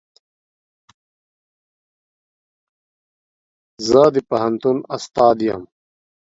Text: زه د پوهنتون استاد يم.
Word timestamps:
زه 3.87 4.01
د 4.13 4.17
پوهنتون 4.29 4.77
استاد 4.95 5.37
يم. 5.47 5.61